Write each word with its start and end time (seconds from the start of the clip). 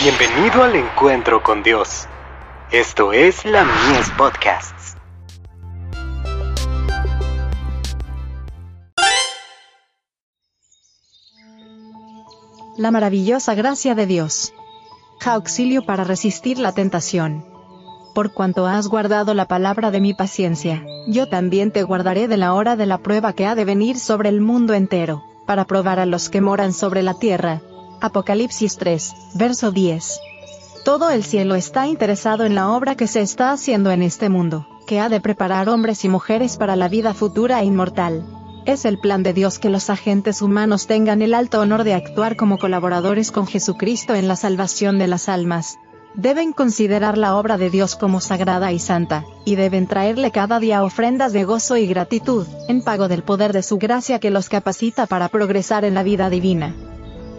Bienvenido 0.00 0.62
al 0.62 0.76
encuentro 0.76 1.42
con 1.42 1.64
Dios. 1.64 2.06
Esto 2.70 3.12
es 3.12 3.44
la 3.44 3.64
Mies 3.64 4.08
Podcasts. 4.16 4.96
La 12.76 12.92
maravillosa 12.92 13.56
gracia 13.56 13.96
de 13.96 14.06
Dios. 14.06 14.54
Auxilio 15.26 15.82
para 15.82 16.04
resistir 16.04 16.60
la 16.60 16.70
tentación. 16.70 17.44
Por 18.14 18.32
cuanto 18.32 18.66
has 18.66 18.86
guardado 18.86 19.34
la 19.34 19.48
palabra 19.48 19.90
de 19.90 20.00
mi 20.00 20.14
paciencia, 20.14 20.84
yo 21.08 21.28
también 21.28 21.72
te 21.72 21.82
guardaré 21.82 22.28
de 22.28 22.36
la 22.36 22.54
hora 22.54 22.76
de 22.76 22.86
la 22.86 22.98
prueba 22.98 23.32
que 23.32 23.46
ha 23.46 23.56
de 23.56 23.64
venir 23.64 23.98
sobre 23.98 24.28
el 24.28 24.40
mundo 24.40 24.74
entero, 24.74 25.24
para 25.44 25.64
probar 25.64 25.98
a 25.98 26.06
los 26.06 26.28
que 26.28 26.40
moran 26.40 26.72
sobre 26.72 27.02
la 27.02 27.14
tierra. 27.14 27.62
Apocalipsis 28.00 28.76
3, 28.76 29.14
verso 29.34 29.72
10. 29.72 30.20
Todo 30.84 31.10
el 31.10 31.24
cielo 31.24 31.56
está 31.56 31.88
interesado 31.88 32.44
en 32.44 32.54
la 32.54 32.70
obra 32.70 32.94
que 32.94 33.08
se 33.08 33.22
está 33.22 33.50
haciendo 33.50 33.90
en 33.90 34.02
este 34.02 34.28
mundo, 34.28 34.68
que 34.86 35.00
ha 35.00 35.08
de 35.08 35.20
preparar 35.20 35.68
hombres 35.68 36.04
y 36.04 36.08
mujeres 36.08 36.56
para 36.56 36.76
la 36.76 36.88
vida 36.88 37.12
futura 37.12 37.60
e 37.60 37.64
inmortal. 37.64 38.24
Es 38.66 38.84
el 38.84 39.00
plan 39.00 39.24
de 39.24 39.32
Dios 39.32 39.58
que 39.58 39.68
los 39.68 39.90
agentes 39.90 40.42
humanos 40.42 40.86
tengan 40.86 41.22
el 41.22 41.34
alto 41.34 41.60
honor 41.60 41.82
de 41.82 41.94
actuar 41.94 42.36
como 42.36 42.58
colaboradores 42.58 43.32
con 43.32 43.48
Jesucristo 43.48 44.14
en 44.14 44.28
la 44.28 44.36
salvación 44.36 45.00
de 45.00 45.08
las 45.08 45.28
almas. 45.28 45.76
Deben 46.14 46.52
considerar 46.52 47.18
la 47.18 47.36
obra 47.36 47.58
de 47.58 47.68
Dios 47.68 47.96
como 47.96 48.20
sagrada 48.20 48.70
y 48.70 48.78
santa, 48.78 49.24
y 49.44 49.56
deben 49.56 49.88
traerle 49.88 50.30
cada 50.30 50.60
día 50.60 50.84
ofrendas 50.84 51.32
de 51.32 51.42
gozo 51.42 51.76
y 51.76 51.88
gratitud, 51.88 52.46
en 52.68 52.80
pago 52.82 53.08
del 53.08 53.24
poder 53.24 53.52
de 53.52 53.64
su 53.64 53.76
gracia 53.76 54.20
que 54.20 54.30
los 54.30 54.48
capacita 54.48 55.06
para 55.06 55.28
progresar 55.28 55.84
en 55.84 55.94
la 55.94 56.04
vida 56.04 56.30
divina. 56.30 56.74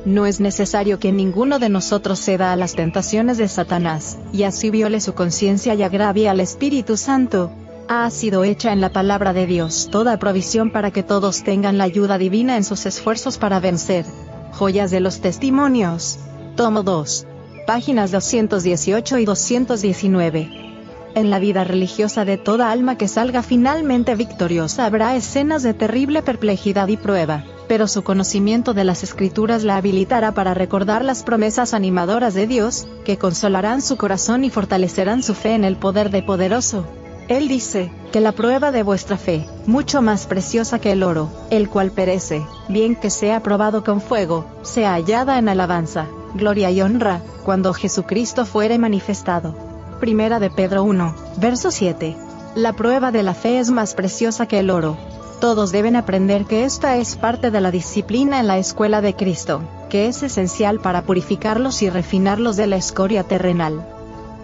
No 0.06 0.26
es 0.26 0.40
necesario 0.40 1.00
que 1.00 1.12
ninguno 1.12 1.60
de 1.60 1.70
nosotros 1.70 2.20
ceda 2.20 2.52
a 2.52 2.56
las 2.56 2.74
tentaciones 2.74 3.38
de 3.38 3.48
Satanás, 3.48 4.18
y 4.32 4.44
así 4.44 4.70
viole 4.70 5.02
su 5.02 5.14
conciencia 5.14 5.74
y 5.76 5.84
agravie 5.84 6.30
al 6.30 6.40
Espíritu 6.40 6.96
Santo, 6.98 7.52
ha 7.90 8.10
sido 8.12 8.44
hecha 8.44 8.72
en 8.72 8.82
la 8.82 8.94
palabra 8.94 9.34
de 9.34 9.48
Dios 9.48 9.90
toda 9.92 10.20
provisión 10.20 10.72
para 10.72 10.92
que 10.92 11.02
todos 11.02 11.44
tengan 11.44 11.78
la 11.78 11.86
ayuda 11.86 12.18
divina 12.18 12.56
en 12.56 12.64
sus 12.64 12.86
esfuerzos 12.86 13.38
para 13.38 13.60
vencer. 13.60 14.06
Joyas 14.54 14.92
de 14.92 15.00
los 15.00 15.22
Testimonios. 15.22 16.20
Tomo 16.56 16.84
2. 16.84 17.26
Páginas 17.66 18.12
218 18.12 19.18
y 19.18 19.26
219. 19.26 20.69
En 21.16 21.30
la 21.30 21.40
vida 21.40 21.64
religiosa 21.64 22.24
de 22.24 22.38
toda 22.38 22.72
alma 22.72 22.98
que 22.98 23.08
salga 23.08 23.42
finalmente 23.42 24.16
victoriosa 24.16 24.86
habrá 24.86 25.16
escenas 25.16 25.64
de 25.64 25.74
terrible 25.74 26.22
perplejidad 26.22 26.88
y 26.88 26.98
prueba, 26.98 27.44
pero 27.68 27.88
su 27.88 28.04
conocimiento 28.04 28.74
de 28.74 28.84
las 28.84 29.04
escrituras 29.04 29.64
la 29.64 29.78
habilitará 29.78 30.34
para 30.34 30.54
recordar 30.54 31.04
las 31.04 31.24
promesas 31.24 31.74
animadoras 31.74 32.34
de 32.34 32.48
Dios, 32.48 32.88
que 33.06 33.18
consolarán 33.18 33.82
su 33.82 33.98
corazón 33.98 34.44
y 34.44 34.50
fortalecerán 34.50 35.24
su 35.24 35.34
fe 35.34 35.54
en 35.56 35.64
el 35.64 35.78
poder 35.78 36.12
de 36.12 36.22
poderoso. 36.22 36.86
Él 37.28 37.48
dice, 37.48 37.92
que 38.12 38.22
la 38.22 38.32
prueba 38.32 38.72
de 38.72 38.82
vuestra 38.82 39.18
fe, 39.18 39.46
mucho 39.68 40.02
más 40.02 40.26
preciosa 40.26 40.80
que 40.80 40.92
el 40.92 41.04
oro, 41.04 41.30
el 41.52 41.70
cual 41.70 41.92
perece, 41.92 42.44
bien 42.68 42.96
que 42.96 43.12
sea 43.12 43.44
probado 43.44 43.84
con 43.84 44.02
fuego, 44.02 44.46
sea 44.64 44.94
hallada 44.94 45.38
en 45.38 45.48
alabanza, 45.48 46.08
gloria 46.34 46.72
y 46.72 46.82
honra, 46.82 47.22
cuando 47.46 47.74
Jesucristo 47.74 48.46
fuere 48.46 48.80
manifestado. 48.80 49.69
Primera 50.00 50.40
de 50.40 50.50
Pedro 50.50 50.84
1, 50.86 51.14
verso 51.38 51.72
7. 51.72 52.16
La 52.56 52.72
prueba 52.72 53.12
de 53.12 53.22
la 53.22 53.34
fe 53.34 53.60
es 53.60 53.70
más 53.70 53.96
preciosa 53.96 54.46
que 54.46 54.60
el 54.60 54.70
oro. 54.70 54.98
Todos 55.42 55.74
deben 55.74 55.98
aprender 55.98 56.46
que 56.46 56.64
esta 56.64 56.96
es 56.96 57.18
parte 57.18 57.52
de 57.52 57.60
la 57.60 57.70
disciplina 57.70 58.40
en 58.40 58.48
la 58.48 58.58
escuela 58.58 59.02
de 59.02 59.16
Cristo, 59.16 59.62
que 59.90 60.08
es 60.08 60.24
esencial 60.24 60.80
para 60.80 61.02
purificarlos 61.02 61.82
y 61.82 61.90
refinarlos 61.90 62.56
de 62.56 62.68
la 62.68 62.78
escoria 62.78 63.26
terrenal. 63.26 63.86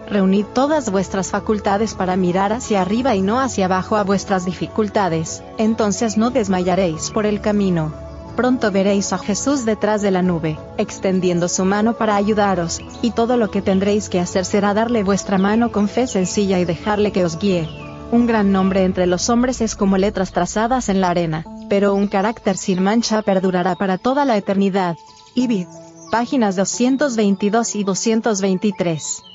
Reunid 0.09 0.45
todas 0.45 0.91
vuestras 0.91 1.31
facultades 1.31 1.93
para 1.93 2.17
mirar 2.17 2.51
hacia 2.51 2.81
arriba 2.81 3.15
y 3.15 3.21
no 3.21 3.39
hacia 3.39 3.65
abajo 3.65 3.95
a 3.95 4.03
vuestras 4.03 4.43
dificultades, 4.43 5.41
entonces 5.57 6.17
no 6.17 6.31
desmayaréis 6.31 7.11
por 7.11 7.25
el 7.25 7.39
camino. 7.39 8.04
Pronto 8.35 8.69
veréis 8.69 9.13
a 9.13 9.17
Jesús 9.17 9.63
detrás 9.63 10.01
de 10.01 10.11
la 10.11 10.21
nube, 10.21 10.57
extendiendo 10.77 11.47
su 11.47 11.63
mano 11.63 11.93
para 11.93 12.17
ayudaros, 12.17 12.81
y 13.01 13.11
todo 13.11 13.37
lo 13.37 13.49
que 13.49 13.61
tendréis 13.61 14.09
que 14.09 14.19
hacer 14.19 14.43
será 14.43 14.73
darle 14.73 15.03
vuestra 15.03 15.37
mano 15.37 15.71
con 15.71 15.87
fe 15.87 16.05
sencilla 16.05 16.59
y 16.59 16.65
dejarle 16.65 17.11
que 17.11 17.23
os 17.23 17.39
guíe. 17.39 17.69
Un 18.11 18.27
gran 18.27 18.51
nombre 18.51 18.83
entre 18.83 19.07
los 19.07 19.29
hombres 19.29 19.61
es 19.61 19.75
como 19.75 19.97
letras 19.97 20.31
trazadas 20.31 20.89
en 20.89 20.99
la 20.99 21.09
arena, 21.09 21.45
pero 21.69 21.95
un 21.95 22.07
carácter 22.07 22.57
sin 22.57 22.83
mancha 22.83 23.21
perdurará 23.21 23.75
para 23.75 23.97
toda 23.97 24.25
la 24.25 24.37
eternidad. 24.37 24.97
Ibid. 25.33 25.67
Páginas 26.11 26.55
222 26.55 27.75
y 27.75 27.83
223. 27.83 29.34